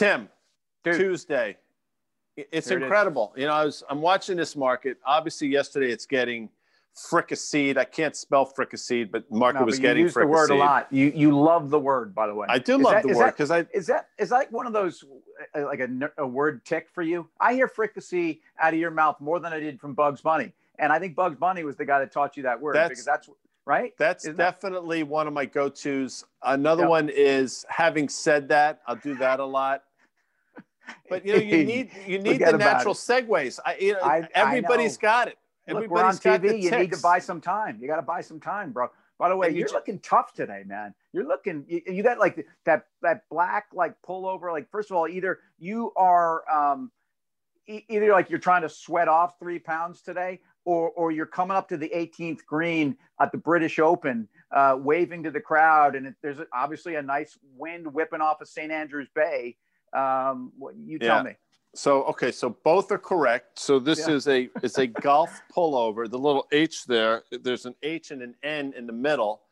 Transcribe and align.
Tim, 0.00 0.30
Dude. 0.82 0.96
Tuesday. 0.96 1.58
It's 2.34 2.70
Here 2.70 2.78
it 2.78 2.82
incredible. 2.84 3.34
You 3.36 3.46
know, 3.46 3.52
I 3.52 3.66
was 3.66 3.84
I'm 3.90 4.00
watching 4.00 4.34
this 4.38 4.56
market. 4.56 4.96
Obviously, 5.04 5.48
yesterday 5.48 5.90
it's 5.92 6.06
getting 6.06 6.48
fricasseed. 6.96 7.76
I 7.76 7.84
can't 7.84 8.16
spell 8.16 8.50
fricasseed, 8.50 9.10
but 9.10 9.30
market 9.30 9.58
No, 9.60 9.66
was 9.66 9.74
but 9.76 9.82
you 9.82 9.88
getting 9.88 10.02
use 10.04 10.14
the 10.14 10.26
word 10.26 10.48
a 10.48 10.54
lot. 10.54 10.86
You 10.90 11.12
you 11.14 11.38
love 11.38 11.68
the 11.68 11.78
word, 11.78 12.14
by 12.14 12.26
the 12.28 12.34
way. 12.34 12.46
I 12.48 12.58
do 12.58 12.76
Is 12.76 12.80
love 12.82 12.92
that- 12.94 13.02
the 13.02 13.14
word 13.14 13.26
because 13.32 13.50
I 13.50 13.66
Is 13.74 13.86
that 13.88 14.08
is 14.18 14.30
that 14.30 14.36
like 14.36 14.52
one 14.52 14.66
of 14.66 14.72
those 14.72 15.04
uh, 15.54 15.64
like 15.66 15.80
a, 15.80 15.88
a 16.16 16.26
word 16.26 16.64
tick 16.64 16.88
for 16.88 17.02
you? 17.02 17.28
I 17.38 17.52
hear 17.52 17.68
fricassee 17.68 18.40
out 18.58 18.72
of 18.72 18.80
your 18.80 18.90
mouth 18.90 19.20
more 19.20 19.38
than 19.38 19.52
I 19.52 19.60
did 19.60 19.78
from 19.78 19.92
Bugs 19.92 20.22
Bunny, 20.22 20.50
and 20.78 20.90
I 20.90 20.98
think 20.98 21.14
Bugs 21.14 21.36
Bunny 21.36 21.62
was 21.62 21.76
the 21.76 21.84
guy 21.84 21.98
that 21.98 22.10
taught 22.10 22.38
you 22.38 22.42
that 22.44 22.58
word 22.58 22.74
That's- 22.74 22.88
because 22.88 23.04
that's 23.04 23.28
right. 23.66 23.92
That's 23.98 24.24
Isn't 24.24 24.38
that- 24.38 24.54
definitely 24.62 25.02
one 25.02 25.26
of 25.26 25.34
my 25.34 25.44
go-tos. 25.44 26.24
Another 26.42 26.84
Yep. 26.84 26.88
one 26.90 27.08
is 27.10 27.66
having 27.68 28.08
said 28.08 28.48
that, 28.48 28.80
I'll 28.86 28.96
do 28.96 29.14
that 29.16 29.40
a 29.40 29.44
lot. 29.44 29.84
But 31.08 31.24
you 31.26 31.34
know, 31.34 31.38
you 31.40 31.64
need 31.64 31.90
you 32.06 32.18
need 32.18 32.40
the 32.40 32.52
natural 32.52 32.94
it. 32.94 32.98
segues. 32.98 33.58
I, 33.64 33.76
you 33.80 33.92
know, 33.94 34.00
I- 34.00 34.18
I 34.18 34.28
everybody's 34.34 34.96
know. 34.96 35.02
got 35.08 35.28
it. 35.28 35.38
Look, 35.68 35.88
we're 35.88 36.02
on 36.02 36.16
Everybody's 36.16 36.20
got 36.20 36.40
TV. 36.42 36.62
You 36.62 36.70
need 36.72 36.92
to 36.92 36.98
buy 37.02 37.18
some 37.20 37.40
time. 37.40 37.78
You 37.80 37.86
got 37.86 37.96
to 37.96 38.02
buy 38.02 38.22
some 38.22 38.40
time, 38.40 38.72
bro. 38.72 38.88
By 39.18 39.28
the 39.28 39.36
way, 39.36 39.50
you're 39.50 39.68
looking 39.68 39.98
tough 40.00 40.32
today, 40.32 40.62
man. 40.66 40.94
You're 41.12 41.26
looking. 41.28 41.64
You, 41.68 41.82
you 41.86 42.02
got 42.02 42.18
like 42.18 42.46
that 42.64 42.86
that 43.02 43.28
black 43.28 43.66
like 43.72 43.94
pullover. 44.02 44.50
Like 44.50 44.70
first 44.70 44.90
of 44.90 44.96
all, 44.96 45.06
either 45.06 45.40
you 45.58 45.92
are 45.94 46.42
um, 46.50 46.90
e- 47.68 47.84
either 47.88 48.10
like 48.12 48.30
you're 48.30 48.38
trying 48.38 48.62
to 48.62 48.68
sweat 48.68 49.08
off 49.08 49.38
three 49.38 49.58
pounds 49.58 50.00
today, 50.00 50.40
or 50.64 50.90
or 50.92 51.12
you're 51.12 51.26
coming 51.26 51.56
up 51.56 51.68
to 51.68 51.76
the 51.76 51.90
18th 51.94 52.44
green 52.46 52.96
at 53.20 53.30
the 53.30 53.38
British 53.38 53.78
Open, 53.78 54.26
uh, 54.52 54.76
waving 54.80 55.22
to 55.24 55.30
the 55.30 55.40
crowd, 55.40 55.94
and 55.96 56.06
it, 56.06 56.14
there's 56.22 56.38
obviously 56.54 56.94
a 56.94 57.02
nice 57.02 57.38
wind 57.56 57.92
whipping 57.92 58.22
off 58.22 58.40
of 58.40 58.48
St 58.48 58.72
Andrews 58.72 59.08
Bay. 59.14 59.56
Um, 59.92 60.52
what, 60.58 60.76
you 60.76 60.98
tell 60.98 61.18
Yeah. 61.18 61.22
me. 61.22 61.32
So 61.74 62.02
okay, 62.04 62.32
so 62.32 62.50
both 62.64 62.90
are 62.90 62.98
correct. 62.98 63.58
So 63.58 63.78
this 63.78 64.08
Yeah. 64.08 64.14
is 64.14 64.26
a 64.26 64.50
it's 64.62 64.78
a 64.78 64.86
golf 64.88 65.40
pullover. 65.56 66.10
The 66.10 66.18
little 66.18 66.46
H 66.50 66.84
there, 66.86 67.22
there's 67.30 67.64
an 67.64 67.76
H 67.82 68.10
and 68.10 68.22
an 68.22 68.34
N 68.42 68.72
in 68.76 68.86
the 68.86 68.92
middle. 68.92 69.42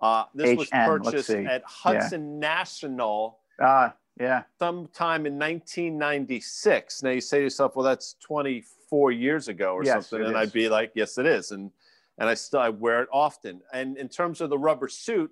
Uh, 0.00 0.24
this 0.34 0.56
was 0.56 0.68
HN, 0.70 0.86
let's 1.02 1.10
purchased 1.10 1.30
at 1.30 1.62
Hudson 1.64 2.38
National 2.38 3.38
Uh, 3.60 3.90
yeah. 4.18 4.42
sometime 4.60 5.26
in 5.26 5.36
1996. 5.38 7.02
Now 7.02 7.10
you 7.10 7.20
say 7.20 7.38
to 7.38 7.44
yourself, 7.44 7.74
well, 7.76 7.84
that's 7.84 8.14
24 8.14 9.10
years 9.12 9.48
ago 9.48 9.74
or 9.74 9.84
Yes, 9.84 10.08
something, 10.08 10.20
and 10.26 10.36
is. 10.36 10.36
I'd 10.36 10.52
be 10.52 10.68
like, 10.68 10.92
yes, 10.94 11.18
it 11.18 11.26
is, 11.26 11.52
and 11.52 11.70
and 12.18 12.28
I 12.28 12.34
still 12.34 12.60
I 12.60 12.68
wear 12.70 13.02
it 13.02 13.08
often. 13.12 13.60
And 13.72 13.96
in 13.96 14.08
terms 14.08 14.40
of 14.40 14.50
the 14.50 14.58
rubber 14.58 14.88
suit, 14.88 15.30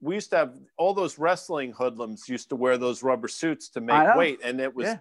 we 0.00 0.14
used 0.14 0.30
to 0.30 0.36
have 0.36 0.54
all 0.76 0.94
those 0.94 1.18
wrestling 1.18 1.72
hoodlums 1.72 2.28
used 2.28 2.48
to 2.50 2.56
wear 2.56 2.78
those 2.78 3.02
rubber 3.02 3.28
suits 3.28 3.68
to 3.70 3.80
make 3.80 4.14
weight, 4.16 4.40
and 4.44 4.60
it 4.60 4.74
was 4.74 4.86
Yeah. 4.86 4.98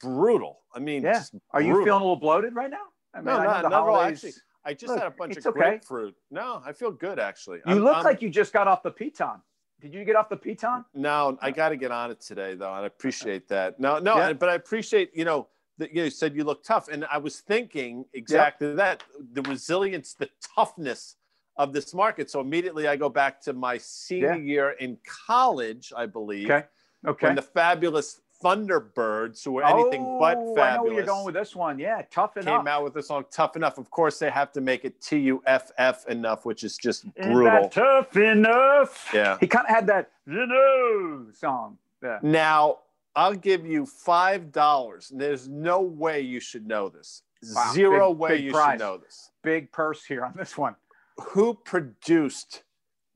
brutal. 0.00 0.60
I 0.74 0.78
mean, 0.78 1.02
Yeah. 1.02 1.22
Are 1.50 1.60
you 1.60 1.74
feeling 1.84 1.88
a 1.88 2.04
little 2.04 2.16
bloated 2.16 2.54
right 2.54 2.70
now? 2.70 2.86
I 3.14 3.20
No, 3.22 3.32
I 3.32 3.44
not- 3.44 3.62
not 3.62 3.72
at 3.72 3.78
all, 3.78 4.00
actually. 4.00 4.32
I 4.64 4.74
just 4.74 4.88
Look, 4.92 4.98
had 4.98 5.06
a 5.06 5.10
bunch 5.16 5.36
of 5.36 5.46
okay. 5.46 5.58
grapefruit. 5.58 6.16
No, 6.30 6.60
I 6.64 6.72
feel 6.72 6.90
good 6.90 7.18
actually. 7.18 7.58
You 7.58 7.62
I'm- 7.74 7.78
look 7.84 7.96
I'm- 7.96 8.04
like 8.04 8.20
you 8.20 8.28
just 8.28 8.52
got 8.52 8.66
off 8.68 8.82
the 8.82 8.90
Peloton. 8.90 9.40
Did 9.80 9.94
you 9.94 10.04
get 10.04 10.16
off 10.16 10.28
the 10.28 10.36
Peloton? 10.36 10.84
No, 10.94 11.38
I 11.40 11.50
got 11.50 11.68
to 11.68 11.76
get 11.76 11.90
on 11.92 12.10
it 12.10 12.20
today, 12.20 12.54
though, 12.54 12.72
and 12.72 12.82
I 12.82 12.86
appreciate 12.86 13.46
that. 13.48 13.78
No, 13.78 13.98
no, 13.98 14.16
Yeah. 14.16 14.32
but 14.32 14.48
I 14.48 14.54
appreciate 14.54 15.14
you 15.14 15.24
know 15.24 15.48
that 15.78 15.92
you 15.92 16.08
said 16.10 16.34
you 16.34 16.44
look 16.44 16.62
tough, 16.64 16.88
and 16.88 17.04
I 17.06 17.18
was 17.18 17.40
thinking 17.40 18.06
exactly 18.12 18.74
that 18.74 19.04
the 19.32 19.42
resilience, 19.42 20.14
the 20.14 20.30
toughness 20.54 21.16
of 21.58 21.72
this 21.72 21.94
market. 21.94 22.30
So 22.30 22.40
immediately 22.40 22.86
I 22.88 22.96
go 22.96 23.08
back 23.08 23.40
to 23.42 23.52
my 23.52 23.78
senior 23.78 24.34
Yeah. 24.34 24.36
year 24.36 24.70
in 24.78 24.98
college, 25.26 25.92
I 25.96 26.06
believe, 26.06 26.50
Okay. 26.50 26.66
Okay. 27.06 27.26
when 27.28 27.36
the 27.36 27.42
fabulous 27.42 28.20
Thunderbirds, 28.44 29.42
who 29.42 29.52
were 29.52 29.64
anything 29.64 30.04
oh, 30.06 30.18
but 30.20 30.34
fabulous. 30.34 30.58
Oh, 30.58 30.62
I 30.62 30.76
know 30.76 30.82
where 30.82 30.92
you're 30.92 31.02
going 31.06 31.24
with 31.24 31.34
this 31.34 31.56
one. 31.56 31.78
Yeah, 31.78 32.02
tough 32.10 32.36
enough. 32.36 32.58
came 32.60 32.68
out 32.68 32.84
with 32.84 32.92
the 32.92 33.02
song 33.02 33.24
"Tough 33.30 33.56
Enough." 33.56 33.78
Of 33.78 33.90
course, 33.90 34.18
they 34.18 34.28
have 34.30 34.52
to 34.52 34.60
make 34.60 34.84
it 34.84 35.00
T 35.00 35.18
U 35.20 35.42
F 35.46 35.72
F 35.78 36.06
enough, 36.08 36.44
which 36.44 36.62
is 36.62 36.76
just 36.76 37.12
brutal. 37.14 37.44
that 37.44 37.72
tough 37.72 38.14
enough? 38.16 39.10
Yeah. 39.14 39.38
He 39.40 39.46
kind 39.46 39.64
of 39.66 39.74
had 39.74 39.86
that, 39.86 40.10
you 40.26 40.46
know, 40.46 41.26
song. 41.32 41.78
Yeah. 42.02 42.18
Now, 42.22 42.80
I'll 43.14 43.34
give 43.34 43.64
you 43.66 43.86
five 43.86 44.52
dollars. 44.52 45.10
There's 45.14 45.48
no 45.48 45.80
way 45.80 46.20
you 46.20 46.38
should 46.40 46.66
know 46.66 46.90
this. 46.90 47.22
Wow, 47.54 47.72
Zero 47.72 48.10
big- 48.12 48.18
way 48.18 48.28
big 48.36 48.44
you 48.44 48.52
prize. 48.52 48.72
should 48.72 48.80
know 48.80 48.96
this. 48.98 49.30
Big 49.42 49.72
purse 49.72 50.04
here 50.04 50.24
on 50.26 50.34
this 50.36 50.58
one. 50.58 50.76
Who 51.20 51.54
produced 51.54 52.62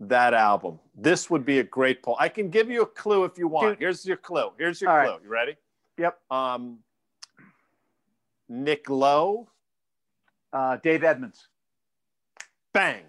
that 0.01 0.33
album? 0.35 0.79
This 0.95 1.29
would 1.31 1.45
be 1.45 1.59
a 1.59 1.65
great 1.65 2.03
poll. 2.03 2.17
I 2.19 2.29
can 2.29 2.49
give 2.51 2.71
you 2.71 2.83
a 2.83 2.87
clue 2.87 3.25
if 3.25 3.37
you 3.39 3.49
want. 3.49 3.79
Here's 3.79 4.05
your 4.07 4.17
clue. 4.17 4.51
Here's 4.59 4.81
your 4.81 4.91
All 4.91 5.01
clue. 5.05 5.13
right. 5.13 5.23
You 5.23 5.29
ready? 5.29 5.57
Yep. 5.99 6.19
Um, 6.31 6.79
Nick 8.49 8.89
Lowe. 8.89 9.49
Uh, 10.53 10.77
Dave 10.83 11.05
Edmunds. 11.05 11.49
Bang. 12.73 13.03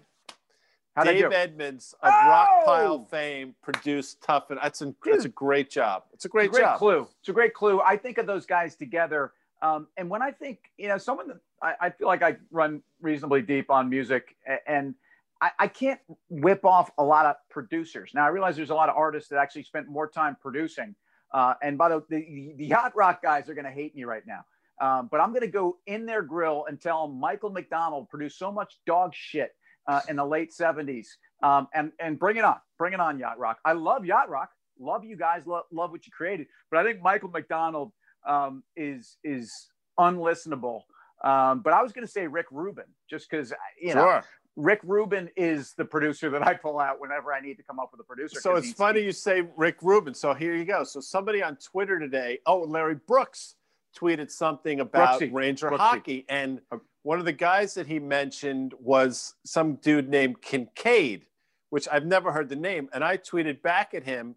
How'd 0.94 1.06
Dave? 1.06 1.32
Edmunds 1.32 1.94
of 2.02 2.12
Oh! 2.14 2.64
Rockpile 2.66 3.08
fame 3.08 3.54
produced 3.62 4.22
Tough 4.22 4.50
and 4.50 4.60
that's 4.62 4.82
a 4.82 4.94
that's 5.04 5.24
a 5.24 5.30
great 5.30 5.70
job. 5.70 6.02
It's 6.12 6.26
a 6.26 6.28
great, 6.28 6.48
It's 6.50 6.58
a 6.58 6.60
great 6.60 6.66
job. 6.66 6.78
clue. 6.78 7.08
It's 7.20 7.28
a 7.30 7.32
great 7.32 7.54
clue. 7.54 7.80
I 7.80 7.96
think 7.96 8.18
of 8.18 8.26
those 8.26 8.44
guys 8.44 8.76
together. 8.76 9.32
Um, 9.62 9.86
and 9.96 10.10
when 10.10 10.22
I 10.22 10.32
think, 10.32 10.58
you 10.76 10.88
know, 10.88 10.98
someone 10.98 11.28
that 11.28 11.38
I, 11.62 11.86
I 11.86 11.90
feel 11.90 12.08
like 12.08 12.22
I 12.22 12.36
run 12.50 12.82
reasonably 13.00 13.42
deep 13.42 13.70
on 13.70 13.88
music 13.88 14.36
and 14.66 14.94
I, 15.40 15.50
I 15.58 15.68
can't 15.68 16.00
whip 16.28 16.64
off 16.64 16.90
a 16.98 17.04
lot 17.04 17.26
of 17.26 17.36
producers. 17.48 18.10
Now 18.12 18.24
I 18.24 18.28
realize 18.28 18.56
there's 18.56 18.70
a 18.70 18.74
lot 18.74 18.88
of 18.88 18.96
artists 18.96 19.30
that 19.30 19.38
actually 19.38 19.62
spent 19.62 19.88
more 19.88 20.08
time 20.08 20.36
producing. 20.42 20.96
Uh, 21.32 21.54
and 21.62 21.78
by 21.78 21.88
the 21.88 21.98
way, 21.98 22.04
the, 22.10 22.54
the 22.58 22.66
yacht 22.66 22.94
rock 22.96 23.22
guys 23.22 23.48
are 23.48 23.54
going 23.54 23.64
to 23.64 23.70
hate 23.70 23.94
me 23.94 24.04
right 24.04 24.24
now. 24.26 24.44
Um, 24.80 25.08
but 25.10 25.20
I'm 25.20 25.30
going 25.30 25.42
to 25.42 25.46
go 25.46 25.78
in 25.86 26.06
their 26.06 26.22
grill 26.22 26.64
and 26.68 26.80
tell 26.80 27.06
them 27.06 27.20
Michael 27.20 27.50
McDonald 27.50 28.08
produced 28.08 28.38
so 28.38 28.50
much 28.50 28.80
dog 28.84 29.14
shit 29.14 29.52
uh, 29.86 30.00
in 30.08 30.16
the 30.16 30.24
late 30.24 30.52
70s. 30.52 31.06
Um, 31.42 31.68
and, 31.72 31.92
and 32.00 32.18
bring 32.18 32.36
it 32.36 32.44
on. 32.44 32.56
Bring 32.78 32.92
it 32.92 33.00
on, 33.00 33.18
Yacht 33.18 33.38
Rock. 33.38 33.58
I 33.64 33.72
love 33.72 34.04
Yacht 34.04 34.28
Rock. 34.28 34.50
Love 34.78 35.04
you 35.04 35.16
guys. 35.16 35.42
Lo- 35.46 35.62
love 35.72 35.90
what 35.90 36.06
you 36.06 36.12
created. 36.12 36.46
But 36.70 36.80
I 36.80 36.84
think 36.84 37.02
Michael 37.02 37.30
McDonald 37.30 37.92
um, 38.26 38.62
is 38.76 39.16
is 39.24 39.68
unlistenable. 39.98 40.82
Um, 41.24 41.60
but 41.60 41.72
I 41.72 41.82
was 41.82 41.92
going 41.92 42.06
to 42.06 42.12
say 42.12 42.26
Rick 42.26 42.46
Rubin, 42.50 42.86
just 43.08 43.30
because 43.30 43.52
you 43.80 43.94
know 43.94 44.02
Sure. 44.02 44.24
Rick 44.56 44.80
Rubin 44.82 45.30
is 45.36 45.72
the 45.74 45.84
producer 45.84 46.28
that 46.30 46.46
I 46.46 46.54
pull 46.54 46.78
out 46.78 47.00
whenever 47.00 47.32
I 47.32 47.40
need 47.40 47.56
to 47.56 47.62
come 47.62 47.78
up 47.78 47.90
with 47.92 48.00
a 48.00 48.04
producer. 48.04 48.40
So 48.40 48.56
it's 48.56 48.72
funny 48.72 49.00
you 49.00 49.12
say 49.12 49.44
Rick 49.56 49.76
Rubin. 49.82 50.12
So 50.12 50.34
here 50.34 50.54
you 50.54 50.64
go. 50.64 50.84
So 50.84 51.00
somebody 51.00 51.42
on 51.42 51.56
Twitter 51.56 51.98
today, 51.98 52.38
oh, 52.46 52.60
Larry 52.60 52.96
Brooks 53.06 53.54
tweeted 53.98 54.30
something 54.30 54.80
about 54.80 55.20
Brooksy. 55.20 55.32
Ranger 55.32 55.70
Brooksy. 55.70 55.78
hockey. 55.78 56.26
And 56.28 56.60
one 57.02 57.18
of 57.18 57.24
the 57.24 57.32
guys 57.32 57.74
that 57.74 57.86
he 57.86 57.98
mentioned 57.98 58.74
was 58.78 59.34
some 59.44 59.76
dude 59.76 60.08
named 60.08 60.42
Kincaid, 60.42 61.26
which 61.70 61.88
I've 61.90 62.06
never 62.06 62.30
heard 62.30 62.48
the 62.48 62.56
name. 62.56 62.88
And 62.92 63.02
I 63.02 63.16
tweeted 63.16 63.62
back 63.62 63.94
at 63.94 64.04
him, 64.04 64.34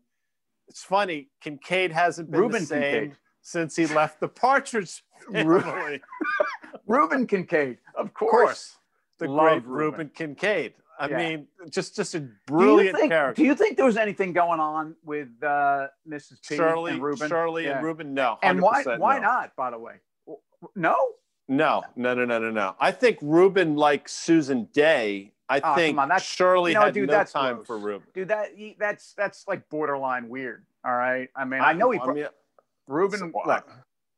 it's 0.67 0.84
funny, 0.84 1.29
Kincaid 1.41 1.91
hasn't 1.91 2.31
been 2.31 2.40
Ruben 2.40 2.62
the 2.62 2.67
same 2.67 2.81
Kincaid. 2.81 3.17
Since 3.48 3.76
he 3.76 3.86
left 3.86 4.20
the 4.20 4.28
Partridge 4.28 5.04
family. 5.32 6.02
Reuben 6.88 7.28
Kincaid, 7.28 7.78
of 7.96 8.08
of 8.08 8.14
course. 8.16 8.32
course. 8.32 8.76
The 9.20 9.28
Love 9.28 9.38
great 9.38 9.54
Reuben. 9.66 9.72
Reuben 10.00 10.10
Kincaid. 10.16 10.74
I 11.00 11.10
Yeah. 11.10 11.18
mean, 11.18 11.48
just 11.70 11.96
just 11.96 12.16
a 12.16 12.22
Do 12.22 12.26
you 12.26 12.32
brilliant 12.48 12.98
think? 12.98 13.12
character. 13.12 13.40
Do 13.40 13.46
you 13.48 13.54
think 13.54 13.78
there 13.78 13.86
was 13.86 13.98
anything 13.98 14.34
going 14.34 14.60
on 14.60 14.96
with 15.04 15.28
uh, 15.44 15.88
Mrs. 16.10 16.40
P 16.48 16.56
Shirley, 16.56 16.94
and 16.94 17.04
Reuben? 17.04 17.30
Shirley 17.30 17.66
Yeah. 17.66 17.78
and 17.78 17.86
Reuben, 17.86 18.16
no. 18.16 18.40
And 18.42 18.60
why? 18.64 18.84
100% 18.84 18.98
Why 18.98 19.18
no. 19.18 19.22
not? 19.22 19.56
By 19.56 19.70
the 19.70 19.78
way, 19.78 19.94
no. 20.76 20.96
No, 21.48 21.84
no, 21.96 22.16
no, 22.16 22.26
no, 22.26 22.40
no, 22.40 22.50
no. 22.50 22.76
I 22.80 22.90
think 22.90 23.20
Reuben, 23.22 23.76
like 23.76 24.10
Susan 24.10 24.70
Dey, 24.74 25.34
I 25.48 25.62
Oh, 25.64 25.76
think 25.76 26.00
on, 26.00 26.08
that's- 26.08 26.24
Shirley 26.28 26.72
you 26.72 26.76
know, 26.80 26.86
had 26.86 26.96
dude, 26.96 27.10
no 27.10 27.14
that's 27.18 27.32
time 27.32 27.58
gross. 27.58 27.68
for 27.68 27.78
Reuben. 27.78 28.08
Dude, 28.16 28.30
that 28.30 28.50
that's 28.80 29.14
that's 29.14 29.48
like 29.48 29.70
borderline 29.70 30.30
weird. 30.30 30.66
All 30.84 30.96
right. 30.96 31.30
I 31.36 31.46
mean, 31.46 31.62
I 31.62 31.74
know 31.74 31.92
he. 31.92 32.00
I 32.00 32.12
mean, 32.12 32.26
Reuben. 32.88 33.19
So, 33.19 33.25
look, 33.25 33.47
uh, 33.47 33.62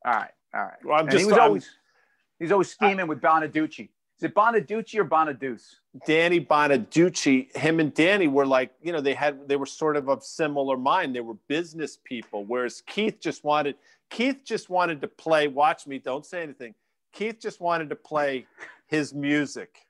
all 0.06 0.14
right. 0.14 0.32
All 0.54 0.62
right. 0.64 0.86
Well, 0.86 0.94
I'm 0.96 1.02
And 1.02 1.12
just- 1.12 1.22
he 1.22 1.26
was 1.28 1.38
I'm- 1.38 1.48
always 1.48 1.70
he's 2.40 2.52
always 2.52 2.70
scheming 2.72 3.08
with 3.08 3.22
Bonaducci. 3.22 3.90
Is 4.18 4.24
it 4.24 4.34
Bonaducci 4.34 4.96
or 5.00 5.06
Bonaduce? 5.06 5.76
Danny 6.08 6.44
Bonaducci, 6.44 7.56
him 7.56 7.80
and 7.80 7.94
Danny 7.94 8.28
were 8.28 8.48
like, 8.48 8.74
you 8.82 8.92
know, 8.92 9.00
they 9.02 9.14
had 9.14 9.48
they 9.48 9.56
were 9.58 9.66
sort 9.66 9.96
of 9.96 10.10
of 10.10 10.24
similar 10.24 10.76
mind. 10.78 11.16
They 11.16 11.22
were 11.22 11.36
business 11.48 11.98
people, 12.04 12.44
whereas 12.46 12.82
Keith 12.82 13.20
just 13.20 13.44
wanted 13.44 13.76
Keith 14.10 14.42
just 14.44 14.70
wanted 14.70 15.02
to 15.02 15.08
play. 15.08 15.48
Watch 15.48 15.86
me, 15.86 16.00
don't 16.00 16.26
say 16.26 16.42
anything. 16.42 16.74
Keith 17.14 17.40
just 17.40 17.60
wanted 17.62 17.90
to 17.90 17.96
play 17.96 18.48
his 18.88 19.14
music, 19.14 19.86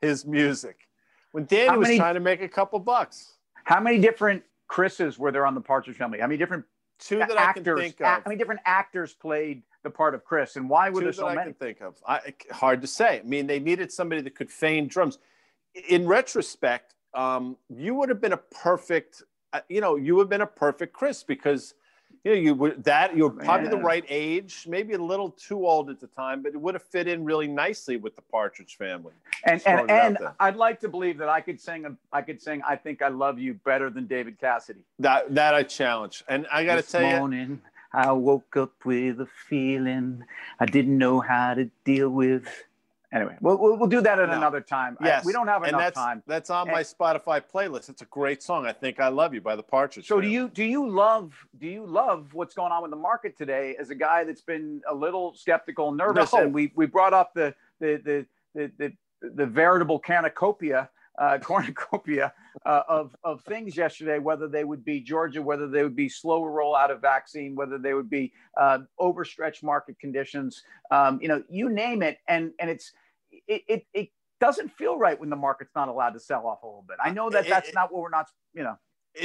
his 0.00 0.24
music. 0.26 0.88
When 1.32 1.44
Danny 1.44 1.68
How 1.68 1.78
was 1.78 1.96
trying 1.96 2.14
to 2.14 2.20
make 2.20 2.40
a 2.40 2.48
couple 2.48 2.78
bucks, 2.78 3.34
How 3.64 3.80
many 3.80 3.98
different 3.98 4.44
Chris's 4.68 5.18
were 5.18 5.32
there 5.32 5.44
on 5.44 5.54
the 5.54 5.60
Partridge 5.60 5.96
Family? 5.96 6.20
How 6.20 6.26
many 6.26 6.38
different 6.38 6.64
two 6.98 7.18
that 7.18 7.32
I 7.32 7.52
can 7.52 7.60
actors? 7.60 7.80
think 7.80 8.00
of. 8.00 8.06
how 8.06 8.22
many 8.26 8.36
different 8.36 8.60
actors 8.64 9.14
played 9.14 9.62
the 9.82 9.90
part 9.90 10.14
of 10.14 10.24
Chris, 10.24 10.56
and 10.56 10.68
why 10.68 10.90
were 10.90 11.00
Two 11.00 11.04
there 11.04 11.12
that 11.12 11.16
so 11.16 11.28
I 11.28 11.36
can 11.36 11.54
think 11.54 11.80
of. 11.80 11.96
I, 12.06 12.34
hard 12.50 12.80
to 12.82 12.86
say. 12.86 13.20
I 13.20 13.22
mean, 13.22 13.46
they 13.46 13.60
needed 13.60 13.92
somebody 13.92 14.20
that 14.22 14.34
could 14.34 14.50
feign 14.50 14.88
drums. 14.88 15.18
In 15.88 16.06
retrospect, 16.06 16.94
um, 17.14 17.56
you 17.68 17.94
would 17.94 18.08
have 18.08 18.20
been 18.20 18.32
a 18.32 18.36
perfect, 18.36 19.22
uh, 19.52 19.60
you 19.68 19.80
know, 19.80 19.96
you 19.96 20.16
would 20.16 20.24
have 20.24 20.30
been 20.30 20.40
a 20.40 20.46
perfect 20.46 20.92
Chris 20.92 21.22
because, 21.22 21.74
you 22.26 22.34
know, 22.34 22.40
you 22.40 22.54
were 22.56 22.70
that 22.78 23.16
you're 23.16 23.30
probably 23.30 23.68
the 23.68 23.76
right 23.76 24.04
age, 24.08 24.66
maybe 24.68 24.94
a 24.94 24.98
little 24.98 25.30
too 25.30 25.64
old 25.64 25.90
at 25.90 26.00
the 26.00 26.08
time, 26.08 26.42
but 26.42 26.54
it 26.54 26.60
would 26.60 26.74
have 26.74 26.82
fit 26.82 27.06
in 27.06 27.24
really 27.24 27.46
nicely 27.46 27.96
with 27.96 28.16
the 28.16 28.22
Partridge 28.22 28.76
Family. 28.76 29.12
And 29.44 29.52
and, 29.54 29.62
throwing 29.62 29.84
it 29.84 29.90
out 29.90 30.06
and. 30.06 30.18
I'd 30.40 30.56
like 30.56 30.80
to 30.80 30.88
believe 30.88 31.18
that 31.18 31.28
I 31.28 31.40
could 31.40 31.60
sing 31.60 31.96
I 32.12 32.22
could 32.22 32.42
sing 32.42 32.62
I 32.66 32.74
think 32.74 33.00
I 33.00 33.08
love 33.08 33.38
you 33.38 33.54
better 33.54 33.90
than 33.90 34.06
David 34.06 34.40
Cassidy. 34.40 34.80
That 34.98 35.36
that 35.36 35.54
I 35.54 35.62
challenge, 35.62 36.24
and 36.26 36.48
I 36.52 36.64
got 36.64 36.76
to 36.76 36.82
tell 36.82 37.08
you, 37.08 37.16
morning 37.16 37.60
I 37.92 38.10
woke 38.10 38.56
up 38.56 38.84
with 38.84 39.20
a 39.20 39.28
feeling 39.48 40.24
I 40.58 40.66
didn't 40.66 40.98
know 40.98 41.20
how 41.20 41.54
to 41.54 41.70
deal 41.84 42.08
with. 42.08 42.48
Anyway, 43.14 43.36
we'll, 43.40 43.56
we'll, 43.56 43.76
we'll 43.78 43.88
do 43.88 44.00
that 44.00 44.18
at 44.18 44.28
No. 44.28 44.34
another 44.36 44.60
time. 44.60 44.96
I- 45.00 45.06
yes, 45.06 45.24
we 45.24 45.32
don't 45.32 45.46
have 45.46 45.62
and 45.62 45.68
enough 45.70 45.80
that's 45.80 45.94
time. 45.96 46.22
that's 46.26 46.50
on 46.50 46.66
And- 46.68 46.74
my 46.74 46.82
Spotify 46.82 47.40
playlist. 47.40 47.88
It's 47.88 48.02
a 48.02 48.06
great 48.06 48.42
song. 48.42 48.66
I 48.66 48.72
think 48.72 48.98
I 48.98 49.08
love 49.08 49.32
you 49.32 49.40
by 49.40 49.54
the 49.54 49.62
Partridge. 49.62 50.06
So 50.08 50.20
do 50.20 50.26
you 50.28 50.48
do 50.48 50.64
you 50.64 50.88
love 50.88 51.32
do 51.58 51.68
you 51.68 51.86
love 51.86 52.34
what's 52.34 52.54
going 52.54 52.72
on 52.72 52.82
with 52.82 52.90
the 52.90 52.96
market 52.96 53.38
today 53.38 53.76
as 53.78 53.90
a 53.90 53.94
guy 53.94 54.24
that's 54.24 54.40
been 54.42 54.80
a 54.90 54.94
little 54.94 55.34
skeptical 55.34 55.92
nervous 55.92 56.32
No. 56.32 56.40
and 56.42 56.52
we 56.54 56.72
we 56.74 56.86
brought 56.86 57.14
up 57.14 57.32
the 57.34 57.54
the 57.80 57.96
the 58.04 58.26
the 58.56 58.72
the, 59.22 59.30
the 59.34 59.46
veritable 59.46 60.00
cornucopia 60.00 60.90
uh, 61.18 61.38
cornucopia 61.42 62.32
uh, 62.64 62.82
of 62.88 63.14
of 63.24 63.42
things 63.42 63.76
yesterday 63.76 64.18
whether 64.18 64.48
they 64.48 64.64
would 64.64 64.84
be 64.84 65.00
Georgia 65.00 65.42
whether 65.42 65.68
they 65.68 65.82
would 65.82 65.96
be 65.96 66.08
slower 66.08 66.50
rollout 66.50 66.90
of 66.90 67.00
vaccine 67.00 67.54
whether 67.54 67.78
they 67.78 67.94
would 67.94 68.10
be 68.10 68.32
uh, 68.56 68.78
overstretched 68.98 69.62
market 69.62 69.98
conditions 69.98 70.62
um, 70.90 71.18
you 71.20 71.28
know 71.28 71.42
you 71.48 71.68
name 71.68 72.02
it 72.02 72.18
and 72.28 72.52
and 72.58 72.70
it's 72.70 72.92
it, 73.48 73.62
it 73.68 73.86
it 73.92 74.08
doesn't 74.40 74.70
feel 74.70 74.98
right 74.98 75.18
when 75.18 75.30
the 75.30 75.36
market's 75.36 75.74
not 75.74 75.88
allowed 75.88 76.10
to 76.10 76.20
sell 76.20 76.46
off 76.46 76.62
a 76.62 76.66
little 76.66 76.84
bit. 76.86 76.98
I 77.02 77.10
know 77.10 77.30
that 77.30 77.48
that's 77.48 77.68
it- 77.68 77.74
not 77.74 77.92
what 77.92 78.02
we're 78.02 78.10
not, 78.10 78.28
you 78.54 78.62
know. 78.62 78.76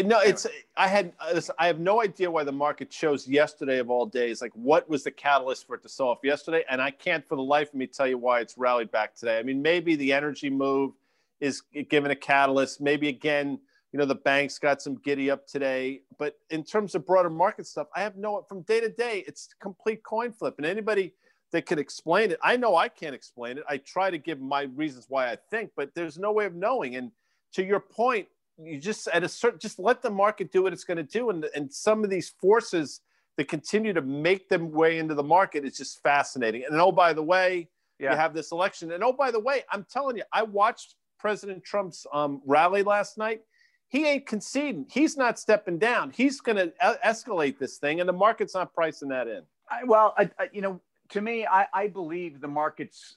No, 0.05 0.21
it's 0.21 0.47
I 0.77 0.87
had 0.87 1.11
I 1.59 1.67
have 1.67 1.81
no 1.81 2.01
idea 2.01 2.31
why 2.31 2.45
the 2.45 2.51
market 2.53 2.89
chose 2.89 3.27
yesterday 3.27 3.77
of 3.77 3.89
all 3.89 4.05
days. 4.05 4.41
Like, 4.41 4.53
what 4.53 4.87
was 4.87 5.03
the 5.03 5.11
catalyst 5.11 5.67
for 5.67 5.75
it 5.75 5.83
to 5.83 5.89
sell 5.89 6.07
off 6.07 6.19
yesterday? 6.23 6.63
And 6.69 6.81
I 6.81 6.91
can't 6.91 7.27
for 7.27 7.35
the 7.35 7.43
life 7.43 7.67
of 7.67 7.73
me 7.73 7.87
tell 7.87 8.07
you 8.07 8.17
why 8.17 8.39
it's 8.39 8.57
rallied 8.57 8.89
back 8.89 9.13
today. 9.13 9.37
I 9.37 9.43
mean, 9.43 9.61
maybe 9.61 9.97
the 9.97 10.13
energy 10.13 10.49
move 10.49 10.93
is 11.41 11.61
given 11.89 12.11
a 12.11 12.15
catalyst. 12.15 12.79
Maybe 12.79 13.09
again, 13.09 13.59
you 13.91 13.99
know, 13.99 14.05
the 14.05 14.15
banks 14.15 14.57
got 14.57 14.81
some 14.81 14.95
giddy 15.03 15.29
up 15.29 15.45
today. 15.45 16.01
But 16.17 16.35
in 16.49 16.63
terms 16.63 16.95
of 16.95 17.05
broader 17.05 17.29
market 17.29 17.67
stuff, 17.67 17.87
I 17.95 18.01
have 18.01 18.15
no 18.15 18.45
from 18.47 18.61
day 18.61 18.79
to 18.79 18.89
day. 18.89 19.25
It's 19.27 19.49
complete 19.59 20.03
coin 20.03 20.31
flip, 20.31 20.55
and 20.57 20.65
anybody 20.65 21.13
that 21.51 21.65
can 21.65 21.79
explain 21.79 22.31
it, 22.31 22.39
I 22.41 22.55
know 22.55 22.77
I 22.77 22.87
can't 22.87 23.13
explain 23.13 23.57
it. 23.57 23.65
I 23.67 23.75
try 23.77 24.09
to 24.09 24.17
give 24.17 24.39
my 24.39 24.63
reasons 24.75 25.07
why 25.09 25.29
I 25.29 25.37
think, 25.49 25.71
but 25.75 25.93
there's 25.93 26.17
no 26.17 26.31
way 26.31 26.45
of 26.45 26.55
knowing. 26.55 26.95
And 26.95 27.11
to 27.53 27.65
your 27.65 27.81
point 27.81 28.27
you 28.57 28.79
just 28.79 29.07
at 29.09 29.23
a 29.23 29.29
certain 29.29 29.59
just 29.59 29.79
let 29.79 30.01
the 30.01 30.09
market 30.09 30.51
do 30.51 30.63
what 30.63 30.73
it's 30.73 30.83
going 30.83 30.97
to 30.97 31.03
do 31.03 31.29
and 31.29 31.45
and 31.55 31.71
some 31.71 32.03
of 32.03 32.09
these 32.09 32.29
forces 32.41 33.01
that 33.37 33.47
continue 33.47 33.93
to 33.93 34.01
make 34.01 34.49
them 34.49 34.71
way 34.71 34.99
into 34.99 35.15
the 35.15 35.23
market 35.23 35.65
is 35.65 35.77
just 35.77 36.01
fascinating 36.03 36.63
and 36.69 36.79
oh 36.79 36.91
by 36.91 37.13
the 37.13 37.23
way 37.23 37.69
Yeah. 37.99 38.11
you 38.11 38.17
have 38.17 38.33
this 38.33 38.51
election 38.51 38.91
and 38.91 39.03
oh 39.03 39.13
by 39.13 39.31
the 39.31 39.39
way 39.39 39.63
i'm 39.71 39.85
telling 39.89 40.17
you 40.17 40.23
i 40.33 40.43
watched 40.43 40.95
president 41.21 41.63
trump's 41.63 42.07
um, 42.11 42.41
rally 42.45 42.83
last 42.83 43.17
night 43.17 43.41
he 43.87 44.07
ain't 44.07 44.25
conceding 44.25 44.85
he's 44.89 45.15
not 45.15 45.37
stepping 45.37 45.77
down 45.77 46.09
he's 46.09 46.41
going 46.41 46.57
to 46.57 46.73
escalate 47.05 47.57
this 47.59 47.77
thing 47.77 47.99
and 47.99 48.09
the 48.09 48.13
market's 48.13 48.55
not 48.55 48.73
pricing 48.73 49.09
that 49.09 49.27
in 49.27 49.43
I, 49.71 49.83
well, 49.85 50.13
I, 50.17 50.29
I, 50.37 50.49
you 50.51 50.61
know, 50.61 50.81
to 51.09 51.21
me, 51.21 51.47
I, 51.47 51.65
I 51.73 51.87
believe 51.87 52.41
the 52.41 52.47
market's 52.47 53.15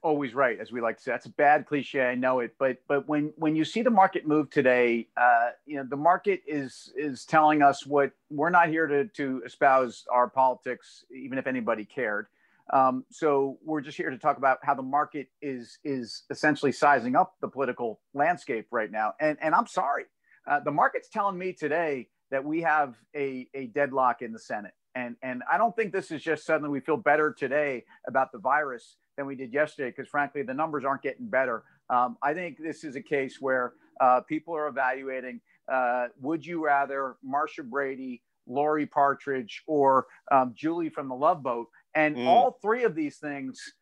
always 0.00 0.32
right, 0.34 0.58
as 0.58 0.72
we 0.72 0.80
like 0.80 0.96
to 0.96 1.02
say. 1.02 1.10
That's 1.10 1.26
a 1.26 1.30
bad 1.30 1.66
cliche, 1.66 2.06
I 2.06 2.14
know 2.14 2.40
it, 2.40 2.54
but 2.58 2.78
but 2.88 3.06
when 3.08 3.32
when 3.36 3.54
you 3.54 3.64
see 3.64 3.82
the 3.82 3.90
market 3.90 4.26
move 4.26 4.50
today, 4.50 5.08
uh, 5.16 5.50
you 5.66 5.76
know, 5.76 5.84
the 5.84 5.96
market 5.96 6.40
is 6.46 6.92
is 6.96 7.24
telling 7.24 7.62
us 7.62 7.84
what 7.84 8.12
we're 8.30 8.50
not 8.50 8.68
here 8.68 8.86
to 8.86 9.06
to 9.06 9.42
espouse 9.44 10.06
our 10.10 10.28
politics, 10.28 11.04
even 11.14 11.36
if 11.36 11.46
anybody 11.46 11.84
cared. 11.84 12.28
Um, 12.72 13.04
so 13.10 13.58
we're 13.64 13.80
just 13.80 13.96
here 13.96 14.10
to 14.10 14.18
talk 14.18 14.36
about 14.36 14.58
how 14.62 14.74
the 14.74 14.82
market 14.82 15.28
is 15.40 15.78
is 15.84 16.24
essentially 16.30 16.72
sizing 16.72 17.16
up 17.16 17.34
the 17.40 17.48
political 17.48 18.00
landscape 18.14 18.66
right 18.70 18.90
now. 18.90 19.14
And 19.20 19.38
and 19.40 19.54
I'm 19.54 19.66
sorry, 19.66 20.04
uh, 20.48 20.60
the 20.60 20.70
market's 20.70 21.08
telling 21.08 21.38
me 21.38 21.52
today 21.52 22.08
that 22.30 22.44
we 22.44 22.60
have 22.62 22.94
a, 23.16 23.48
a 23.54 23.66
deadlock 23.68 24.22
in 24.22 24.32
the 24.32 24.38
Senate. 24.38 24.72
And, 24.94 25.16
and 25.22 25.42
I 25.50 25.58
don't 25.58 25.74
think 25.76 25.92
this 25.92 26.10
is 26.10 26.22
just 26.22 26.44
suddenly 26.44 26.70
we 26.70 26.80
feel 26.80 26.96
better 26.96 27.32
today 27.32 27.84
about 28.06 28.32
the 28.32 28.38
virus 28.38 28.96
than 29.16 29.26
we 29.26 29.36
did 29.36 29.52
yesterday, 29.52 29.90
because 29.90 30.08
frankly, 30.08 30.42
the 30.42 30.54
numbers 30.54 30.84
aren't 30.84 31.02
getting 31.02 31.28
better. 31.28 31.62
Um, 31.88 32.16
I 32.22 32.34
think 32.34 32.58
this 32.58 32.84
is 32.84 32.96
a 32.96 33.02
case 33.02 33.38
where 33.40 33.74
uh, 34.00 34.20
people 34.22 34.54
are 34.54 34.66
evaluating 34.66 35.40
uh, 35.70 36.06
would 36.20 36.44
you 36.44 36.64
rather 36.64 37.16
Marcia 37.22 37.62
Brady, 37.62 38.22
Laurie 38.46 38.86
Partridge, 38.86 39.62
or 39.66 40.06
um, 40.32 40.54
Julie 40.56 40.88
from 40.88 41.08
the 41.08 41.14
Love 41.14 41.42
Boat? 41.42 41.68
And 41.94 42.16
Mm. 42.16 42.26
all 42.26 42.52
three 42.62 42.84
of 42.84 42.94
these 42.94 43.18
things, 43.18 43.74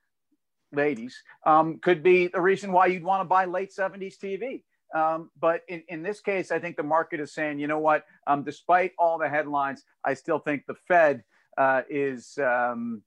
ladies, 0.73 1.23
um, 1.45 1.79
could 1.79 2.03
be 2.03 2.29
the 2.29 2.41
reason 2.41 2.73
why 2.73 2.87
you'd 2.87 3.05
want 3.05 3.21
to 3.21 3.25
buy 3.25 3.45
late 3.45 3.73
70s 3.73 4.17
TV. 4.19 4.65
Um, 4.95 5.31
but 5.39 5.63
in, 5.69 5.83
in 5.89 6.03
this 6.03 6.21
case, 6.21 6.51
I 6.53 6.59
think 6.59 6.77
the 6.77 6.83
market 6.83 7.19
is 7.21 7.35
saying, 7.35 7.59
you 7.59 7.67
know 7.67 7.79
what? 7.81 8.05
Um, 8.27 8.43
despite 8.45 8.93
all 8.99 9.19
the 9.19 9.29
headlines, 9.29 9.85
I 10.05 10.15
still 10.15 10.39
think 10.39 10.65
the 10.67 10.75
Fed 10.75 11.25
uh, 11.59 11.83
is. 11.89 12.39
Um, 12.39 13.03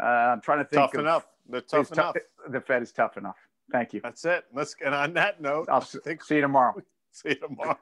uh, 0.00 0.04
I'm 0.04 0.40
trying 0.40 0.58
to 0.58 0.64
think. 0.64 0.80
tough 0.80 0.94
of- 0.94 1.00
enough 1.00 1.26
they're 1.48 1.60
tough 1.62 1.88
tough- 1.88 2.14
enough 2.16 2.16
The 2.52 2.60
Fed 2.60 2.82
is 2.82 2.92
tough 2.92 3.16
enough. 3.16 3.36
Thank 3.72 3.92
you. 3.94 4.00
that's 4.00 4.24
it 4.24 4.44
let's 4.54 4.74
and 4.84 4.94
on 4.94 5.12
that 5.14 5.40
note 5.40 5.68
I'll 5.68 5.76
I 5.76 5.78
s- 5.80 5.96
think 6.04 6.22
see 6.22 6.36
you 6.36 6.40
tomorrow. 6.42 6.74
see 7.12 7.30
you 7.30 7.34
tomorrow 7.36 7.76